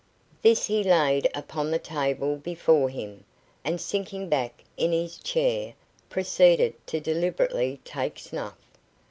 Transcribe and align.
This 0.41 0.65
he 0.65 0.83
laid 0.83 1.29
upon 1.35 1.69
the 1.69 1.77
table 1.77 2.35
before 2.35 2.89
him, 2.89 3.23
and 3.63 3.79
sinking 3.79 4.29
back 4.29 4.63
in 4.75 4.91
his 4.91 5.19
chair, 5.19 5.75
proceeded 6.09 6.73
to 6.87 6.99
deliberately 6.99 7.79
take 7.85 8.17
snuff. 8.17 8.57